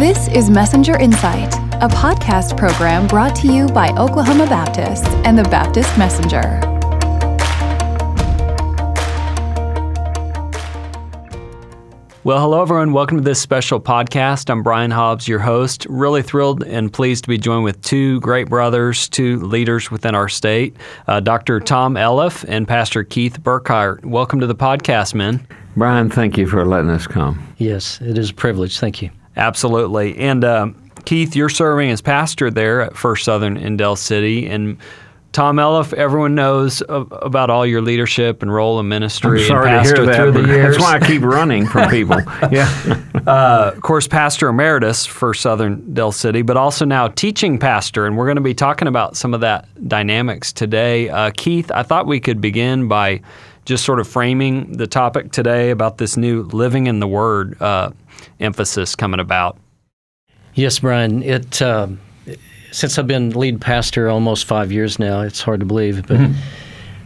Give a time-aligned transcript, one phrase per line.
[0.00, 5.42] This is Messenger Insight, a podcast program brought to you by Oklahoma Baptist and the
[5.42, 6.58] Baptist Messenger.
[12.24, 12.94] Well, hello, everyone.
[12.94, 14.48] Welcome to this special podcast.
[14.48, 15.86] I'm Brian Hobbs, your host.
[15.90, 20.30] Really thrilled and pleased to be joined with two great brothers, two leaders within our
[20.30, 20.74] state,
[21.08, 21.60] uh, Dr.
[21.60, 24.02] Tom Elliff and Pastor Keith Burkhart.
[24.06, 25.46] Welcome to the podcast, men.
[25.76, 27.54] Brian, thank you for letting us come.
[27.58, 28.78] Yes, it is a privilege.
[28.78, 29.10] Thank you.
[29.36, 30.16] Absolutely.
[30.18, 30.68] And uh,
[31.04, 34.46] Keith, you're serving as pastor there at First Southern in Del City.
[34.46, 34.78] And
[35.32, 39.78] Tom Elliff, everyone knows about all your leadership and role in ministry I'm sorry and
[39.78, 40.76] pastor to hear that, through the years.
[40.76, 42.16] That's why I keep running from people.
[42.50, 42.68] yeah.
[43.26, 48.16] Uh, of course, pastor emeritus for Southern Del City, but also now teaching pastor, and
[48.16, 51.08] we're going to be talking about some of that dynamics today.
[51.08, 53.20] Uh, Keith, I thought we could begin by
[53.70, 57.92] just sort of framing the topic today about this new living in the Word uh,
[58.40, 59.56] emphasis coming about.
[60.54, 61.22] Yes, Brian.
[61.22, 61.62] It.
[61.62, 61.86] Uh,
[62.72, 66.04] since I've been lead pastor almost five years now, it's hard to believe.
[66.08, 66.40] But mm-hmm.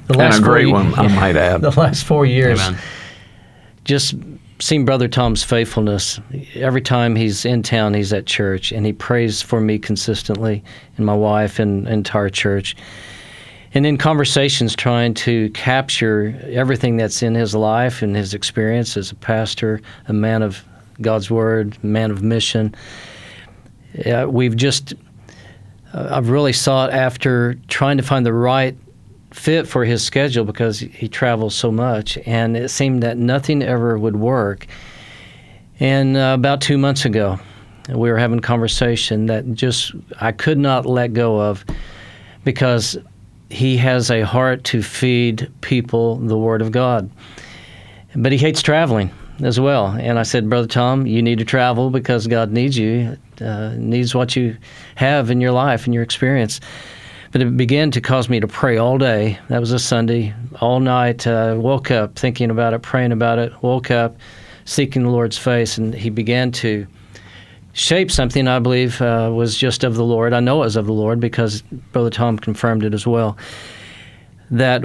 [0.06, 1.61] the last and a great four, one, I might add.
[1.61, 2.80] The last four years, Amen.
[3.84, 4.14] just
[4.58, 6.19] seeing Brother Tom's faithfulness.
[6.55, 10.64] Every time he's in town, he's at church, and he prays for me consistently,
[10.96, 12.74] and my wife, and, and entire church.
[13.75, 19.11] And in conversations, trying to capture everything that's in his life and his experience as
[19.11, 20.64] a pastor, a man of
[21.00, 22.75] God's Word, man of mission.
[24.06, 24.95] Uh, we've just
[25.92, 28.77] uh, I've really sought after trying to find the right
[29.33, 33.98] fit for his schedule because he travels so much, and it seemed that nothing ever
[33.98, 34.67] would work.
[35.80, 37.39] And uh, about two months ago,
[37.89, 41.64] we were having a conversation that just I could not let go of
[42.45, 42.97] because
[43.50, 47.11] he has a heart to feed people the Word of God.
[48.17, 49.11] But he hates traveling
[49.42, 49.86] as well.
[49.86, 54.14] And I said, Brother Tom, you need to travel because God needs you, uh, needs
[54.14, 54.56] what you
[54.95, 56.61] have in your life and your experience.
[57.33, 59.39] But it began to cause me to pray all day.
[59.48, 61.27] That was a Sunday, all night.
[61.27, 63.52] Uh, woke up thinking about it, praying about it.
[63.61, 64.17] Woke up
[64.64, 66.86] seeking the Lord's face, and He began to
[67.74, 70.33] shape something I believe uh, was just of the Lord.
[70.33, 71.62] I know it was of the Lord because
[71.92, 73.36] Brother Tom confirmed it as well.
[74.51, 74.85] That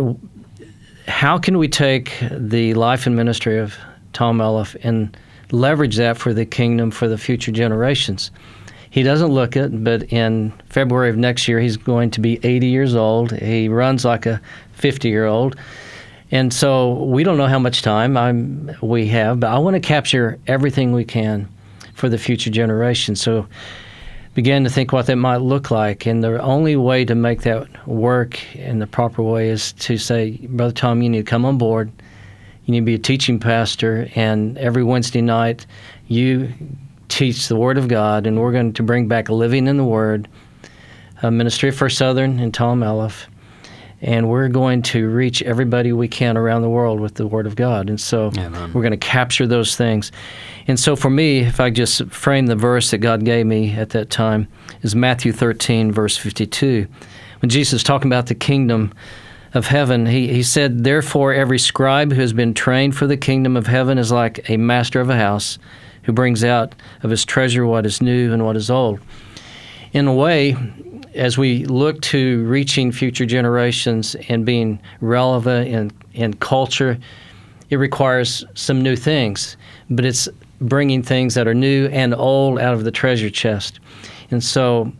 [1.07, 3.75] how can we take the life and ministry of
[4.13, 5.15] Tom Elliff and
[5.51, 8.31] leverage that for the kingdom for the future generations.
[8.91, 12.67] He doesn't look it, but in February of next year, he's going to be 80
[12.67, 13.31] years old.
[13.31, 14.41] He runs like a
[14.73, 15.55] 50 year old.
[16.31, 19.79] And so we don't know how much time I'm, we have, but I want to
[19.79, 21.47] capture everything we can
[21.99, 23.15] for the future generation.
[23.15, 23.45] So
[24.33, 26.05] began to think what that might look like.
[26.05, 30.37] And the only way to make that work in the proper way is to say,
[30.47, 31.91] Brother Tom, you need to come on board
[32.69, 35.65] you need to be a teaching pastor, and every Wednesday night
[36.07, 36.53] you
[37.07, 40.27] teach the Word of God, and we're going to bring back Living in the Word,
[41.23, 43.25] a ministry for Southern and Tom Elliff,
[44.01, 47.55] and we're going to reach everybody we can around the world with the Word of
[47.55, 47.89] God.
[47.89, 48.71] And so Amen.
[48.71, 50.11] we're going to capture those things.
[50.69, 53.89] And so for me, if I just frame the verse that God gave me at
[53.89, 54.47] that time,
[54.83, 56.87] is Matthew 13, verse 52.
[57.41, 58.93] When Jesus is talking about the kingdom,
[59.53, 60.05] of heaven.
[60.05, 63.97] He, he said, Therefore, every scribe who has been trained for the kingdom of heaven
[63.97, 65.57] is like a master of a house
[66.03, 68.99] who brings out of his treasure what is new and what is old.
[69.91, 70.55] In a way,
[71.15, 76.99] as we look to reaching future generations and being relevant in, in culture,
[77.71, 79.57] it requires some new things,
[79.89, 80.29] but it's
[80.61, 83.79] bringing things that are new and old out of the treasure chest.
[84.31, 84.91] And so,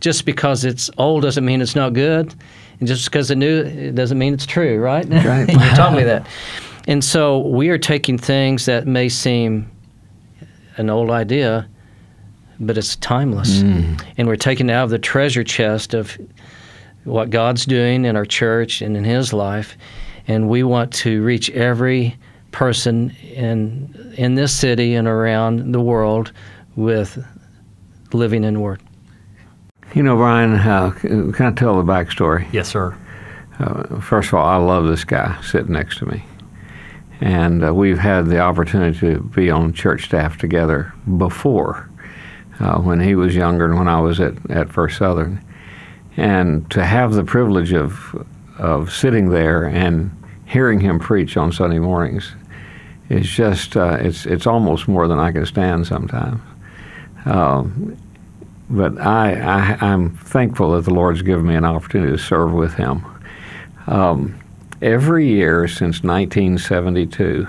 [0.00, 2.34] just because it's old doesn't mean it's not good
[2.82, 5.08] and just because it's new, it doesn't mean it's true, right?
[5.08, 5.48] Right.
[5.48, 6.26] you taught me that.
[6.88, 9.70] And so we are taking things that may seem
[10.78, 11.68] an old idea,
[12.58, 13.58] but it's timeless.
[13.58, 14.04] Mm.
[14.18, 16.18] And we're taking it out of the treasure chest of
[17.04, 19.76] what God's doing in our church and in His life.
[20.26, 22.16] And we want to reach every
[22.52, 26.32] person in in this city and around the world
[26.76, 27.24] with
[28.12, 28.82] living in Word.
[29.94, 32.50] You know, Brian, uh, can I tell the backstory?
[32.52, 32.96] Yes, sir.
[33.58, 36.24] Uh, first of all, I love this guy sitting next to me.
[37.20, 41.88] And uh, we've had the opportunity to be on church staff together before
[42.58, 45.44] uh, when he was younger and when I was at, at First Southern.
[46.16, 48.26] And to have the privilege of,
[48.58, 50.10] of sitting there and
[50.46, 52.34] hearing him preach on Sunday mornings
[53.08, 56.40] is just, uh, it's, it's almost more than I can stand sometimes.
[57.24, 57.96] Um,
[58.70, 59.34] but I,
[59.80, 63.04] I, am thankful that the Lord's given me an opportunity to serve with Him.
[63.86, 64.40] Um,
[64.80, 67.46] every year since 1972,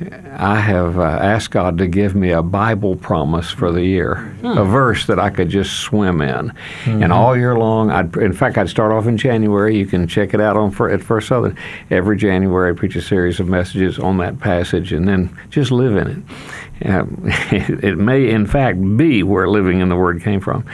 [0.00, 4.46] I have uh, asked God to give me a Bible promise for the year, hmm.
[4.46, 6.48] a verse that I could just swim in.
[6.84, 7.02] Mm-hmm.
[7.02, 9.76] And all year long, I'd, in fact, I'd start off in January.
[9.76, 11.56] You can check it out on at First Southern.
[11.90, 15.96] Every January, I preach a series of messages on that passage and then just live
[15.96, 16.18] in it.
[16.82, 17.04] Uh,
[17.52, 20.64] it may, in fact, be where living in the Word came from.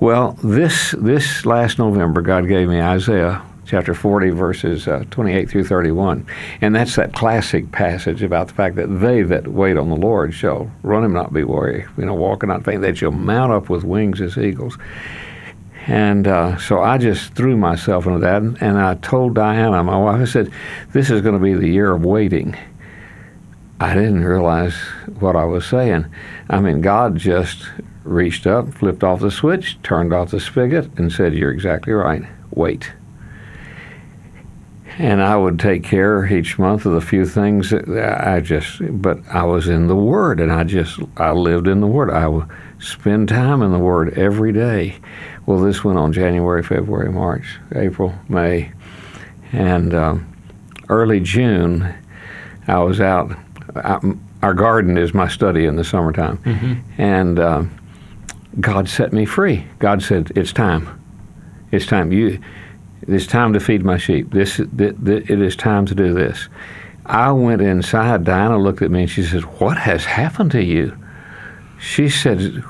[0.00, 5.64] Well, this this last November, God gave me Isaiah chapter 40, verses uh, 28 through
[5.64, 6.26] 31.
[6.60, 10.34] And that's that classic passage about the fact that they that wait on the Lord
[10.34, 12.82] shall run and not be weary, you know, walk and not faint.
[12.82, 14.78] They shall mount up with wings as eagles.
[15.86, 20.22] And uh, so I just threw myself into that, and I told Diana, my wife,
[20.22, 20.50] I said,
[20.92, 22.56] "This is going to be the year of waiting."
[23.80, 24.74] I didn't realize
[25.18, 26.06] what I was saying.
[26.48, 27.68] I mean, God just
[28.02, 32.22] reached up, flipped off the switch, turned off the spigot, and said, "You're exactly right.
[32.50, 32.92] Wait."
[34.98, 39.18] And I would take care each month of the few things that I just, but
[39.28, 42.10] I was in the Word, and I just, I lived in the Word.
[42.10, 42.48] I would
[42.78, 44.96] spend time in the Word every day.
[45.46, 48.72] Well, this went on January, February, March, April, May,
[49.52, 50.32] and um,
[50.88, 51.94] early June,
[52.68, 53.36] I was out.
[53.76, 54.00] I,
[54.42, 57.00] our garden is my study in the summertime, mm-hmm.
[57.00, 57.64] and uh,
[58.60, 59.66] God set me free.
[59.80, 61.02] God said, "It's time.
[61.72, 62.12] It's time.
[62.12, 62.40] You."
[63.08, 64.32] It's time to feed my sheep.
[64.32, 66.48] This, th- th- it is time to do this.
[67.06, 68.24] I went inside.
[68.24, 70.96] Diana looked at me and she said, "What has happened to you?"
[71.78, 72.62] She said,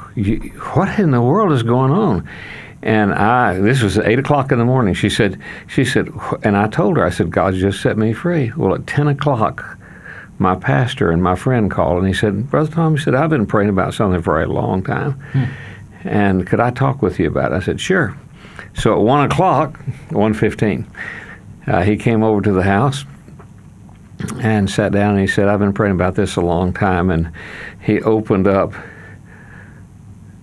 [0.75, 2.29] "What in the world is going on?"
[2.83, 4.93] And I, this was eight o'clock in the morning.
[4.93, 6.11] She said, she said,
[6.43, 8.53] and I told her, I said, God just set me free.
[8.55, 9.79] Well, at ten o'clock,
[10.39, 13.47] my pastor and my friend called and he said, Brother Tom, he said, I've been
[13.47, 15.45] praying about something for a long time, hmm.
[16.07, 17.55] and could I talk with you about it?
[17.55, 18.19] I said, sure.
[18.75, 19.79] So at one o'clock,
[20.11, 20.87] one fifteen,
[21.67, 23.05] uh, he came over to the house
[24.41, 27.31] and sat down and he said, "I've been praying about this a long time," and
[27.81, 28.73] he opened up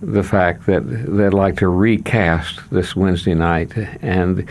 [0.00, 3.72] the fact that they'd like to recast this Wednesday night.
[4.02, 4.48] And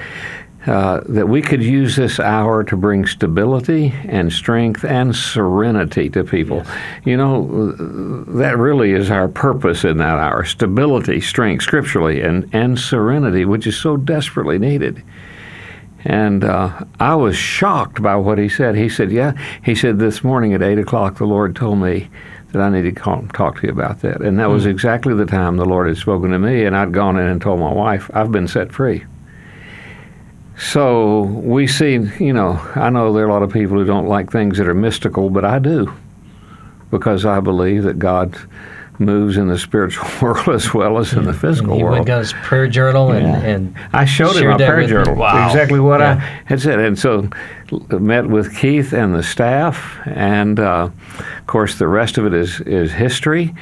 [0.68, 6.24] uh, that we could use this hour to bring stability and strength and serenity to
[6.24, 6.58] people.
[6.58, 6.78] Yes.
[7.06, 7.72] You know,
[8.38, 13.66] that really is our purpose in that hour stability, strength, scripturally, and, and serenity, which
[13.66, 15.04] is so desperately needed.
[16.04, 18.76] And uh, I was shocked by what he said.
[18.76, 22.10] He said, Yeah, he said, this morning at 8 o'clock, the Lord told me
[22.52, 24.22] that I need to call, talk to you about that.
[24.22, 24.70] And that mm was hmm.
[24.70, 27.60] exactly the time the Lord had spoken to me, and I'd gone in and told
[27.60, 29.06] my wife, I've been set free.
[30.62, 34.08] So we see, you know, I know there are a lot of people who don't
[34.08, 35.92] like things that are mystical, but I do
[36.92, 38.38] because I believe that God
[39.00, 41.98] moves in the spiritual world as well as in the physical he world.
[41.98, 43.40] He got his prayer journal and, yeah.
[43.40, 45.16] and I showed him my prayer journal.
[45.16, 45.48] Wow.
[45.48, 46.14] Exactly what yeah.
[46.14, 46.16] I
[46.46, 46.80] had said.
[46.80, 47.28] And so
[47.90, 52.62] met with Keith and the staff, and uh, of course the rest of it is
[52.62, 53.56] is history.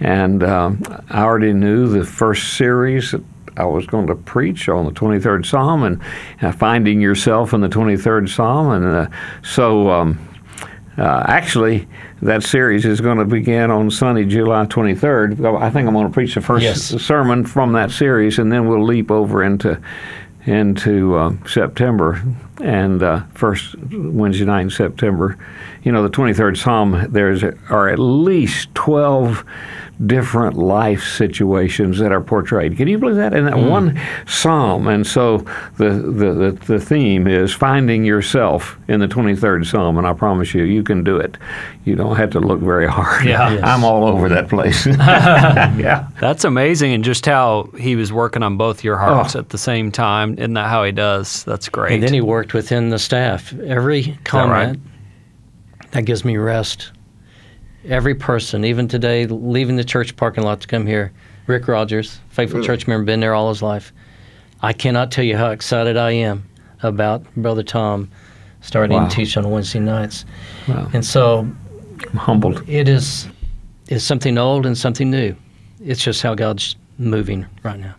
[0.00, 3.14] And um, I already knew the first series
[3.56, 6.00] I was going to preach on the 23rd Psalm and
[6.40, 8.70] uh, finding yourself in the 23rd Psalm.
[8.70, 9.08] And uh,
[9.42, 10.28] so, um,
[10.98, 11.88] uh, actually,
[12.20, 15.60] that series is going to begin on Sunday, July 23rd.
[15.60, 17.02] I think I'm going to preach the first yes.
[17.02, 19.80] sermon from that series, and then we'll leap over into
[20.44, 22.20] into uh, September
[22.60, 25.38] and uh, first Wednesday night in September.
[25.84, 27.06] You know, the 23rd Psalm.
[27.10, 29.44] There's are at least 12
[30.06, 32.76] different life situations that are portrayed.
[32.76, 33.70] Can you believe that in that mm.
[33.70, 34.88] one psalm?
[34.88, 35.38] And so
[35.76, 40.54] the, the, the, the, theme is finding yourself in the 23rd psalm, and I promise
[40.54, 41.36] you, you can do it.
[41.84, 43.24] You don't have to look very hard.
[43.24, 43.52] Yeah.
[43.52, 43.62] Yes.
[43.64, 44.86] I'm all over that place.
[44.86, 46.08] yeah.
[46.20, 49.40] That's amazing, and just how he was working on both your hearts oh.
[49.40, 50.34] at the same time.
[50.34, 51.44] Isn't that how he does?
[51.44, 51.92] That's great.
[51.94, 53.52] And then he worked within the staff.
[53.60, 55.92] Every comment that, right?
[55.92, 56.90] that gives me rest
[57.84, 61.12] every person, even today, leaving the church parking lot to come here.
[61.46, 62.66] Rick Rogers, faithful really?
[62.66, 63.92] church member, been there all his life.
[64.62, 66.48] I cannot tell you how excited I am
[66.82, 68.10] about Brother Tom
[68.60, 69.08] starting wow.
[69.08, 70.24] to teach on Wednesday nights.
[70.68, 70.88] Wow.
[70.92, 72.62] And so I'm humbled.
[72.68, 73.28] It is
[73.88, 75.34] it's something old and something new.
[75.84, 77.94] It's just how God's moving right now.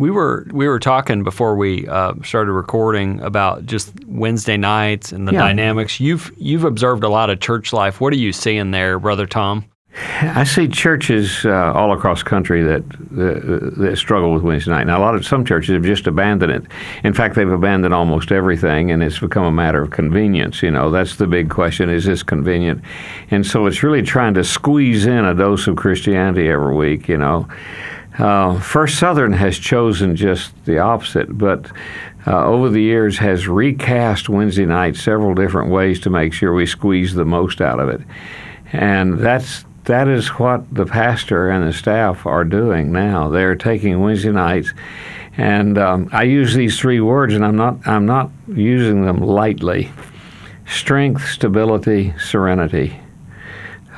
[0.00, 5.28] We were we were talking before we uh, started recording about just Wednesday nights and
[5.28, 5.40] the yeah.
[5.40, 6.00] dynamics.
[6.00, 8.00] You've you've observed a lot of church life.
[8.00, 9.66] What are you seeing there, brother Tom?
[10.22, 14.86] I see churches uh, all across the country that, uh, that struggle with Wednesday night.
[14.86, 16.62] Now, a lot of some churches have just abandoned it.
[17.02, 20.62] In fact, they've abandoned almost everything, and it's become a matter of convenience.
[20.62, 22.82] You know, that's the big question: is this convenient?
[23.30, 27.08] And so, it's really trying to squeeze in a dose of Christianity every week.
[27.08, 27.48] You know,
[28.18, 31.70] uh, First Southern has chosen just the opposite, but
[32.26, 36.66] uh, over the years has recast Wednesday night several different ways to make sure we
[36.66, 38.00] squeeze the most out of it.
[38.72, 43.28] And that's that is what the pastor and the staff are doing now.
[43.28, 44.72] They're taking Wednesday nights,
[45.36, 49.90] and um, I use these three words, and I'm not I'm not using them lightly:
[50.66, 53.00] strength, stability, serenity.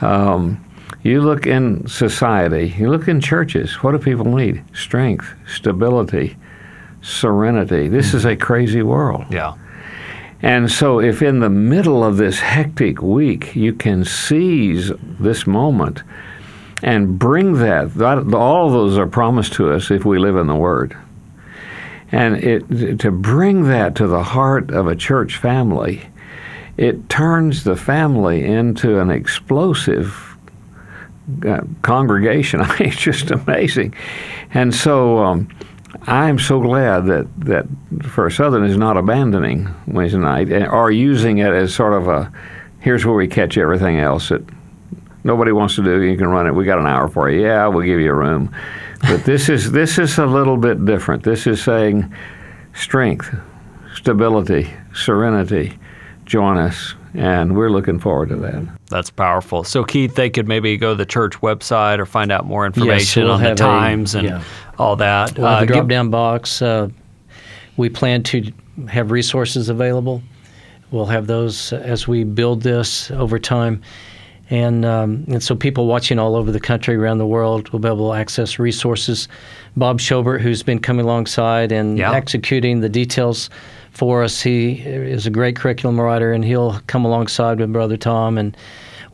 [0.00, 0.64] Um,
[1.02, 3.82] you look in society, you look in churches.
[3.82, 4.62] What do people need?
[4.75, 6.37] Strength, stability,
[7.00, 7.88] serenity.
[7.88, 9.26] This is a crazy world.
[9.30, 9.54] Yeah.
[10.42, 14.90] And so, if in the middle of this hectic week you can seize
[15.21, 16.02] this moment
[16.82, 20.49] and bring that, that all of those are promised to us if we live in
[20.49, 20.97] the Word.
[22.11, 26.02] And it, to bring that to the heart of a church family,
[26.76, 30.32] it turns the family into an explosive
[31.83, 32.61] congregation.
[32.62, 33.95] I mean, it's just amazing.
[34.55, 35.49] And so, um,
[36.02, 37.67] I'm so glad that, that
[38.02, 42.33] First Southern is not abandoning Wednesday night or using it as sort of a
[42.81, 44.43] here's where we catch everything else that
[45.25, 46.02] nobody wants to do.
[46.02, 46.55] You can run it.
[46.55, 47.43] We got an hour for you.
[47.43, 48.55] Yeah, we'll give you a room.
[49.02, 51.23] But this is this is a little bit different.
[51.23, 52.12] This is saying
[52.75, 53.35] strength,
[53.95, 55.79] stability, serenity.
[56.33, 58.67] Join us, and we're looking forward to that.
[58.89, 59.65] That's powerful.
[59.65, 63.25] So, Keith, they could maybe go to the church website or find out more information
[63.25, 64.43] we'll on the have a- times and yeah.
[64.79, 65.37] all that.
[65.37, 66.62] We'll have Uh, a drop down box.
[66.62, 66.89] Uh,
[67.77, 68.51] we plan to
[68.89, 70.23] have resources available.
[70.91, 73.83] We'll have those as we build this over time.
[74.52, 77.88] And, um, and so people watching all over the country, around the world, will be
[77.88, 79.26] able to access resources.
[79.78, 82.12] Bob Schobert, who's been coming alongside and Yeah.
[82.12, 83.49] executing the details
[83.92, 88.37] for us, he is a great curriculum writer, and he'll come alongside with Brother Tom.
[88.37, 88.54] And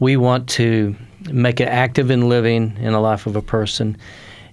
[0.00, 0.96] we want to
[1.30, 3.96] make it active in living in the life of a person.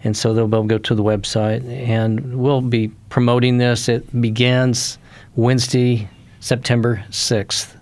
[0.04, 3.90] And so they'll be able to go to the website, and we'll be promoting this.
[3.90, 5.00] It begins
[5.36, 6.08] Wednesday,
[6.42, 7.75] September 6th.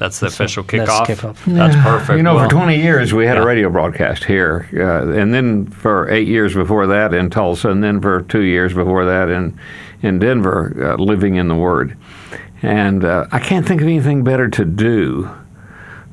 [0.00, 1.06] That's the official that's kickoff.
[1.06, 1.44] kickoff.
[1.44, 2.16] That's perfect.
[2.16, 3.42] You know, Well, for 20 years we had yeah.
[3.42, 7.84] a radio broadcast here, uh, and then for eight years before that in Tulsa, and
[7.84, 9.60] then for two years before that in
[10.00, 11.98] in Denver, uh, living in the Word.
[12.62, 15.30] And uh, I can't think of anything better to do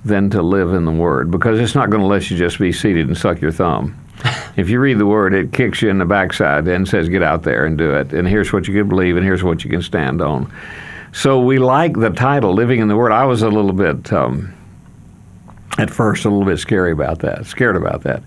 [0.04, 2.74] than to live in the Word because it's not going to let you just be
[2.74, 3.98] seated and suck your thumb.
[4.58, 7.44] if you read the Word, it kicks you in the backside and says, "Get out
[7.44, 9.82] there and do it." And here's what you can believe, and here's what you can
[9.82, 10.52] stand on.
[11.12, 14.12] So we like the title, "Living in the Word." I was a little bit.
[14.12, 14.54] Um,
[15.78, 18.24] at first a little bit scary about that, scared about that.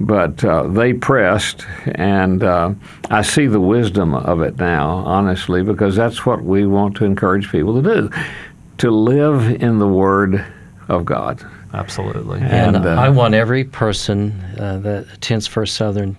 [0.00, 2.74] But uh, they pressed, and uh,
[3.10, 7.50] I see the wisdom of it now, honestly, because that's what we want to encourage
[7.50, 8.10] people to do
[8.78, 10.44] to live in the Word
[10.88, 11.46] of God.
[11.72, 12.40] Absolutely.
[12.40, 16.16] And, And, uh, I want every person uh, that attends First Southern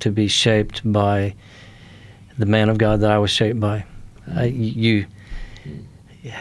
[0.00, 1.34] to be shaped by
[2.38, 3.84] the man of God that I was shaped by.
[4.32, 5.06] I, you,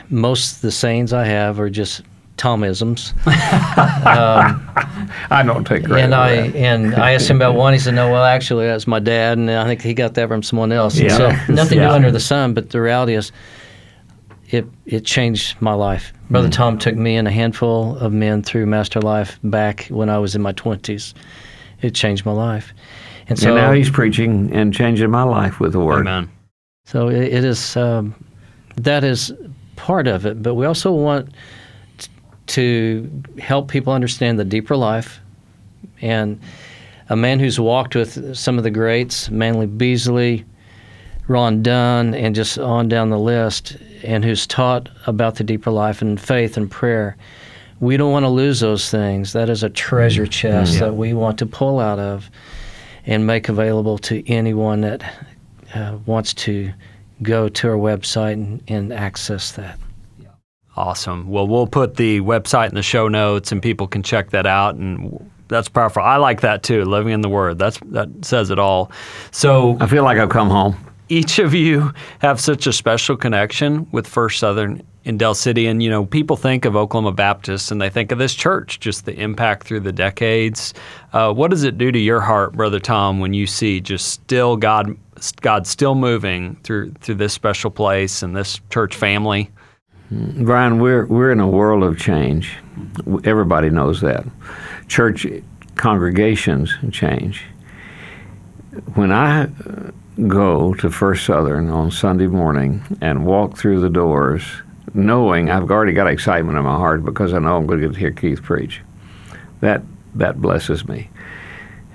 [0.10, 2.02] most of the sayings I have are just
[2.38, 3.14] Tomisms.
[3.26, 4.54] I
[5.46, 6.04] don't take credit.
[6.04, 6.56] and I that.
[6.56, 7.74] and I asked him about one.
[7.74, 10.42] He said, "No, well, actually, that's my dad, and I think he got that from
[10.44, 11.18] someone else." And Yeah.
[11.18, 11.88] So nothing Yeah.
[11.90, 12.54] new under the sun.
[12.54, 13.32] But the reality is,
[14.50, 16.12] it it changed my life.
[16.30, 20.18] Brother Tom took me and a handful of men through Master Life back when I
[20.18, 21.14] was in my twenties.
[21.82, 22.74] It changed my life,
[23.30, 26.08] and so and now he's preaching and changing my life with the Word.
[26.08, 26.30] Amen.
[26.86, 28.16] so it, it is um,
[28.76, 29.32] that is
[29.76, 30.42] part of it.
[30.42, 31.30] But we also want
[31.98, 32.10] t-
[32.48, 35.20] to help people understand the deeper life
[36.02, 36.40] and
[37.10, 40.46] a man who's walked with some of the greats, Manley Beasley,
[41.28, 46.02] Ron Dunn, and just on down the list, and who's taught about the deeper life
[46.02, 47.16] and faith and prayer.
[47.80, 49.34] We don't want to lose those things.
[49.34, 52.30] That is a treasure chest that we want to pull out of
[53.06, 55.04] and make available to anyone that
[55.76, 56.72] uh, wants to
[57.22, 59.78] go to our website and, and access that.
[60.76, 61.30] Awesome.
[61.30, 64.74] Well, we'll put the website in the show notes, and people can check that out.
[64.76, 66.02] And that's powerful.
[66.02, 66.84] I like that too.
[66.84, 67.60] Living in the Word.
[67.60, 68.92] That's that says it all.
[69.30, 70.76] So I feel like I've come home.
[71.10, 75.68] each of you have such a special connection with First Southern in Del City.
[75.68, 79.06] And, you know, people think of Oklahoma Baptist and they think of this church, just
[79.06, 80.74] the impact through the decades.
[81.12, 84.56] Uh, what does it do to your heart, Brother Tom, when you see just still
[84.56, 84.98] God,
[85.32, 89.50] God still moving through through this special place and this church family?
[90.12, 92.56] Brian, we're we're in a world of change.
[93.24, 94.26] Everybody knows that.
[94.88, 95.26] Church
[95.76, 97.44] congregations change.
[98.96, 99.92] When I uh,
[100.28, 104.44] go to First Southern on Sunday morning and walk through the doors,
[104.94, 107.94] knowing I've already got excitement in my heart because I know I'm going to get
[107.94, 108.82] to hear Keith preach,
[109.62, 109.82] that
[110.16, 111.10] that blesses me.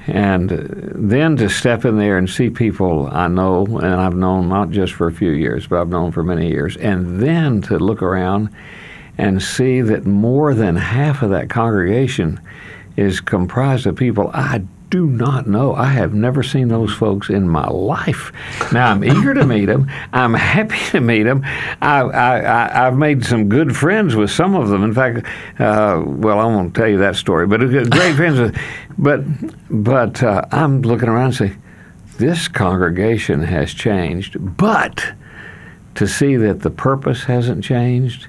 [0.08, 0.48] And
[0.94, 4.94] then to step in there and see people I know and I've known not just
[4.94, 8.48] for a few years, but I've known for many years, and then to look around
[9.18, 12.40] and see that more than half of that congregation
[12.96, 15.74] is comprised of people I do not know.
[15.74, 18.32] I have never seen those folks in my life.
[18.72, 19.90] Now I'm eager to meet them.
[20.12, 21.42] I'm happy to meet them.
[21.82, 24.82] I, I, have made some good friends with some of them.
[24.82, 25.26] In fact,
[25.60, 28.40] uh, well, I won't tell you that story, but great friends.
[28.40, 28.58] With,
[28.96, 29.22] but
[29.70, 31.56] but uh, I'm looking around and say,
[32.16, 35.12] this congregation has changed, but
[35.96, 38.28] to see that the purpose hasn't changed,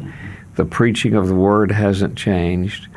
[0.55, 2.88] the preaching of the word hasn't changed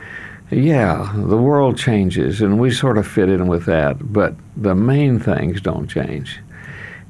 [0.52, 5.18] yeah, the world changes, and we sort of fit in with that, but the main
[5.18, 6.40] things don't change.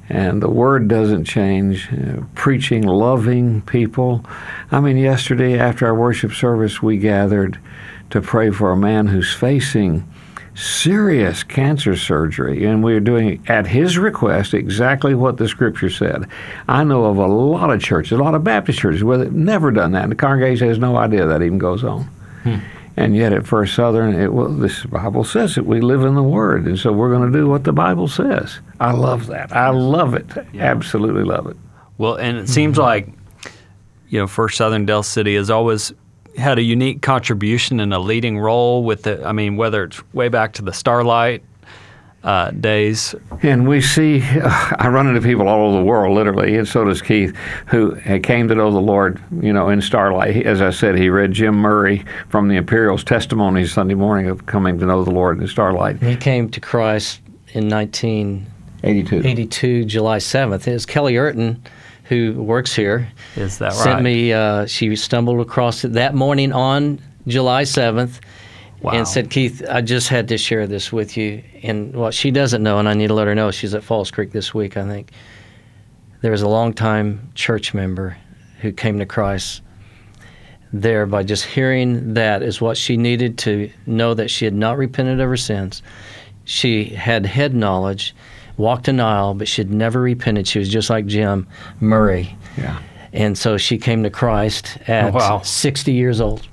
[0.09, 1.89] And the word doesn't change.
[1.91, 4.25] Uh, preaching, loving people.
[4.71, 7.57] I mean, yesterday after our worship service, we gathered
[8.09, 10.07] to pray for a man who's facing
[10.55, 16.27] serious cancer surgery, and we are doing at his request exactly what the scripture said.
[16.67, 19.71] I know of a lot of churches, a lot of Baptist churches, where they've never
[19.71, 22.03] done that, and the congregation has no idea that even goes on.
[22.43, 22.57] Hmm.
[22.95, 25.65] And yet at First Southern, it, well, this Bible says it.
[25.65, 28.59] We live in the Word, and so we're going to do what the Bible says.
[28.79, 29.51] I love that.
[29.51, 30.27] I love it.
[30.53, 30.65] Yeah.
[30.65, 31.57] Absolutely love it.
[31.97, 32.83] Well, and it seems mm-hmm.
[32.83, 33.07] like,
[34.09, 35.91] you know, First Southern Del City has always
[36.37, 39.25] had a unique contribution and a leading role with the.
[39.25, 41.43] I mean, whether it's way back to the Starlight
[42.23, 43.15] uh, days.
[43.41, 46.85] And we see, uh, I run into people all over the world, literally, and so
[46.85, 47.35] does Keith,
[47.67, 50.45] who came to know the Lord, you know, in Starlight.
[50.45, 54.79] As I said, he read Jim Murray from the Imperials' testimonies Sunday morning of coming
[54.79, 56.01] to know the Lord in Starlight.
[56.01, 57.19] He came to Christ
[57.53, 60.67] in 1982, 82, July 7th.
[60.67, 61.61] It was Kelly Urton
[62.05, 63.09] who works here.
[63.35, 63.75] Is that right?
[63.75, 68.19] Sent me, uh, she stumbled across it that morning on July 7th
[68.83, 68.91] Wow.
[68.91, 71.41] and said, Keith, I just had to share this with you.
[71.63, 74.11] And what she doesn't know, and I need to let her know, she's at Falls
[74.11, 75.11] Creek this week, I think.
[76.21, 78.17] There was a longtime church member
[78.59, 79.61] who came to Christ
[80.73, 84.77] there by just hearing that is what she needed to know that she had not
[84.77, 85.81] repented of her sins.
[86.43, 88.13] She had head knowledge,
[88.57, 90.47] walked an aisle, but she had never repented.
[90.47, 91.47] She was just like Jim
[91.79, 92.35] Murray.
[92.57, 92.79] Yeah.
[93.13, 95.41] And so she came to Christ at oh, wow.
[95.41, 96.47] 60 years old.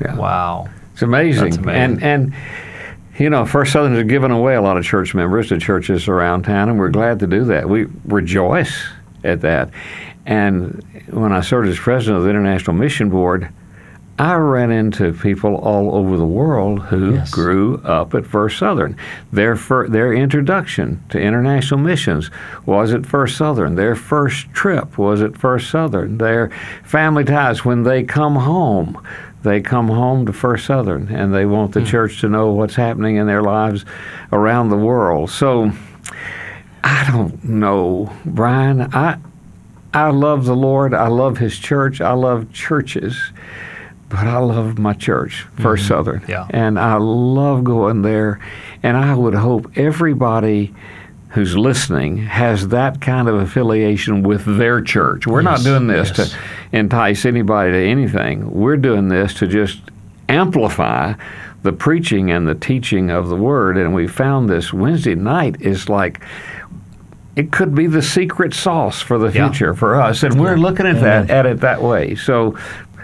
[0.00, 0.16] Yeah.
[0.16, 0.68] Wow.
[0.96, 1.58] It's amazing.
[1.58, 1.68] amazing.
[1.68, 2.34] And and
[3.18, 6.44] you know, First Southern has given away a lot of church members to churches around
[6.44, 7.68] town, and we're glad to do that.
[7.68, 8.82] We rejoice
[9.22, 9.70] at that.
[10.24, 13.52] And when I served as president of the International Mission Board,
[14.18, 17.30] I ran into people all over the world who yes.
[17.30, 18.96] grew up at First Southern.
[19.32, 22.30] Their fir- their introduction to international missions
[22.64, 23.74] was at First Southern.
[23.74, 26.16] Their first trip was at First Southern.
[26.16, 26.48] Their
[26.84, 28.98] family ties when they come home
[29.46, 31.86] they come home to First Southern and they want the mm.
[31.86, 33.84] church to know what's happening in their lives
[34.32, 35.30] around the world.
[35.30, 35.70] So
[36.82, 38.82] I don't know, Brian.
[38.92, 39.18] I
[39.94, 40.92] I love the Lord.
[40.92, 42.00] I love His church.
[42.00, 43.16] I love churches,
[44.08, 45.86] but I love my church, 1st mm-hmm.
[45.86, 46.46] Southern, yeah.
[46.50, 48.40] and I love going there.
[48.82, 50.74] And I would hope everybody
[51.36, 55.26] who's listening has that kind of affiliation with their church.
[55.26, 56.30] We're yes, not doing this yes.
[56.30, 56.38] to
[56.72, 58.50] entice anybody to anything.
[58.50, 59.82] We're doing this to just
[60.30, 61.12] amplify
[61.62, 63.76] the preaching and the teaching of the word.
[63.76, 66.22] And we found this Wednesday night is like
[67.36, 69.78] it could be the secret sauce for the future yeah.
[69.78, 72.14] for us, and we're looking at that at it that way.
[72.14, 72.56] So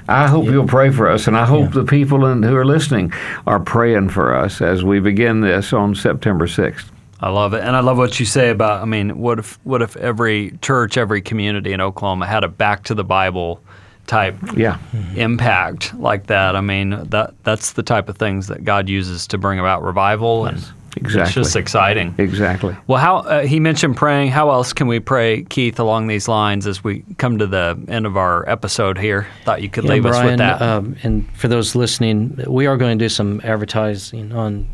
[0.09, 0.53] I hope yeah.
[0.53, 1.83] you'll pray for us, and I hope yeah.
[1.83, 3.12] the people in, who are listening
[3.47, 6.91] are praying for us as we begin this on September 6th.
[7.22, 8.82] I love it, and I love what you say about.
[8.82, 12.82] I mean, what if what if every church, every community in Oklahoma had a back
[12.85, 13.62] to the Bible
[14.08, 14.78] type yeah.
[15.14, 16.56] impact like that?
[16.56, 20.46] I mean, that that's the type of things that God uses to bring about revival,
[20.46, 20.58] and
[20.96, 21.22] exactly.
[21.22, 22.12] it's just exciting.
[22.18, 22.76] Exactly.
[22.88, 24.32] Well, how uh, he mentioned praying.
[24.32, 28.04] How else can we pray, Keith, along these lines as we come to the end
[28.04, 29.28] of our episode here?
[29.44, 30.61] Thought you could yeah, leave Brian, us with that.
[30.61, 34.66] Um, and for those listening, we are going to do some advertising on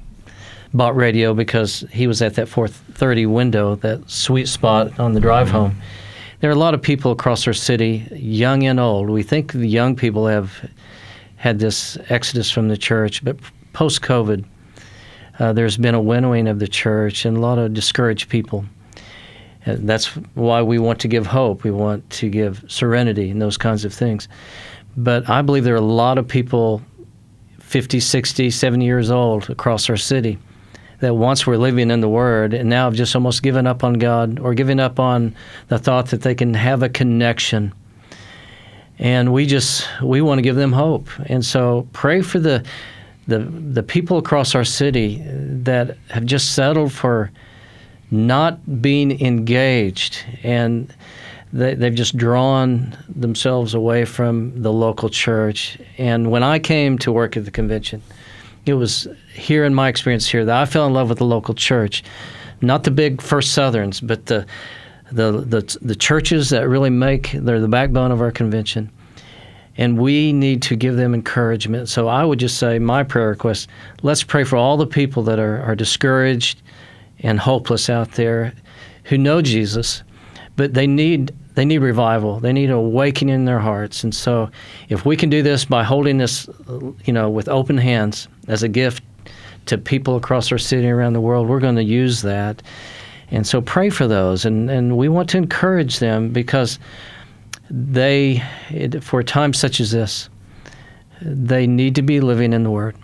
[0.74, 5.50] bought radio because he was at that 4:30 window, that sweet spot on the drive
[5.50, 5.76] home.
[6.40, 9.10] There are a lot of people across our city, young and old.
[9.10, 10.52] We think the young people have
[11.36, 13.36] had this exodus from the church, but
[13.72, 14.44] post COVID,
[15.38, 18.64] uh, there's been a winnowing of the church and a lot of discouraged people.
[19.66, 21.64] And that's why we want to give hope.
[21.64, 24.28] We want to give serenity and those kinds of things.
[24.96, 26.82] But I believe there are a lot of people
[27.60, 30.38] 50, 60, 70 years old across our city
[31.00, 33.94] that once were living in the Word and now have just almost given up on
[33.94, 35.34] God or given up on
[35.68, 37.72] the thought that they can have a connection.
[38.98, 41.08] And we just we want to give them hope.
[41.26, 42.64] And so pray for the
[43.28, 47.30] the the people across our city that have just settled for
[48.10, 50.92] not being engaged and
[51.52, 55.78] they, they've just drawn themselves away from the local church.
[55.96, 58.02] And when I came to work at the convention,
[58.68, 61.54] it was here in my experience here that I fell in love with the local
[61.54, 62.04] church,
[62.60, 64.46] not the big First Southerns, but the
[65.10, 68.90] the the, the churches that really make they're the backbone of our convention.
[69.76, 71.88] And we need to give them encouragement.
[71.88, 73.68] So I would just say my prayer request:
[74.02, 76.60] let's pray for all the people that are, are discouraged
[77.20, 78.52] and hopeless out there,
[79.04, 80.02] who know Jesus,
[80.56, 82.38] but they need they need revival.
[82.38, 84.04] They need awakening in their hearts.
[84.04, 84.48] And so,
[84.90, 86.48] if we can do this by holding this,
[87.04, 89.02] you know, with open hands as a gift
[89.66, 92.62] to people across our city around the world, we're going to use that.
[93.32, 94.44] And so, pray for those.
[94.44, 96.78] And and we want to encourage them because
[97.68, 98.40] they,
[99.00, 100.30] for a time such as this,
[101.20, 102.94] they need to be living in the Word,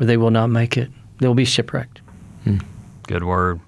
[0.00, 0.90] or they will not make it.
[1.20, 2.00] They'll be shipwrecked.
[2.42, 2.58] Hmm.
[3.06, 3.60] Good word.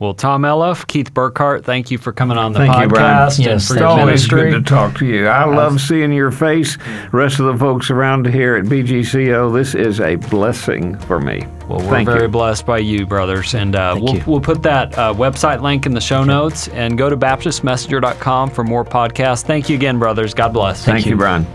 [0.00, 3.28] Well, Tom Elliff, Keith Burkhart, thank you for coming on the Thank you, Brian.
[3.28, 5.26] podcast and Yes, for It's always good to talk to you.
[5.26, 6.78] I love seeing your face.
[7.12, 11.46] Rest of the folks around here at BGCO, this is a blessing for me.
[11.68, 12.28] Well, we're Thank very you.
[12.28, 13.54] blessed by you, brothers.
[13.54, 14.24] And uh, we'll, you.
[14.26, 18.64] we'll put that uh, website link in the show notes and go to BaptistMessenger.com for
[18.64, 19.42] more podcasts.
[19.42, 20.32] Thank you again, brothers.
[20.32, 20.82] God bless.
[20.82, 21.46] Thank, you, Brian.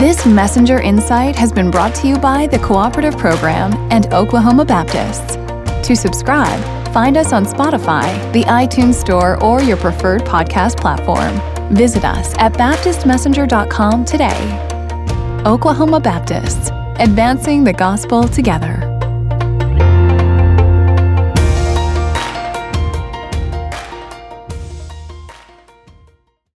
[0.00, 5.36] This Messenger Insight has been brought to you by the Cooperative Program and Oklahoma Baptists.
[5.86, 6.58] To subscribe,
[6.94, 11.38] find us on Spotify, the iTunes Store, or your preferred podcast platform.
[11.76, 15.42] Visit us at BaptistMessenger.com today.
[15.44, 18.89] Oklahoma Baptists, advancing the gospel together.